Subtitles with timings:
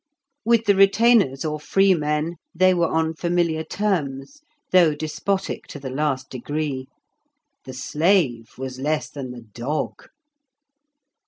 [0.43, 5.91] With the retainers, or free men, they were on familiar terms, though despotic to the
[5.91, 6.87] last degree;
[7.65, 10.05] the slave was less than the dog.